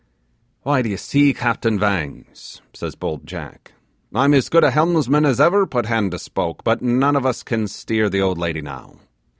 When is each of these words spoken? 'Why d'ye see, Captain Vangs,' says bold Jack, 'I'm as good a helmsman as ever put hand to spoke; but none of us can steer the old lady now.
'Why 0.63 0.81
d'ye 0.81 0.95
see, 0.95 1.31
Captain 1.31 1.77
Vangs,' 1.77 2.59
says 2.73 2.95
bold 2.95 3.27
Jack, 3.27 3.73
'I'm 4.15 4.33
as 4.33 4.49
good 4.49 4.63
a 4.63 4.71
helmsman 4.71 5.25
as 5.27 5.39
ever 5.39 5.67
put 5.67 5.85
hand 5.85 6.09
to 6.09 6.17
spoke; 6.17 6.63
but 6.63 6.81
none 6.81 7.15
of 7.15 7.23
us 7.23 7.43
can 7.43 7.67
steer 7.67 8.09
the 8.09 8.19
old 8.21 8.39
lady 8.39 8.61
now. 8.63 8.95